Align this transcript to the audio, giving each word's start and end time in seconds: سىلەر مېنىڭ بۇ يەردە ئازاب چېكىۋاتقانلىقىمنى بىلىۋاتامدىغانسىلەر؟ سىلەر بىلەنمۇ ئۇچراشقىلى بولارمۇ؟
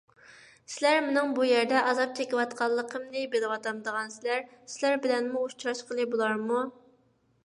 سىلەر 0.75 0.95
مېنىڭ 1.07 1.33
بۇ 1.39 1.43
يەردە 1.47 1.81
ئازاب 1.89 2.15
چېكىۋاتقانلىقىمنى 2.19 3.23
بىلىۋاتامدىغانسىلەر؟ 3.35 4.41
سىلەر 4.77 4.97
بىلەنمۇ 5.05 5.45
ئۇچراشقىلى 5.51 6.07
بولارمۇ؟ 6.15 6.63